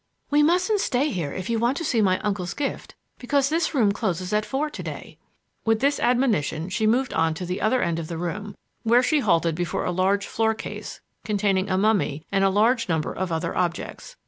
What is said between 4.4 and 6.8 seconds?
four to day." With this admonition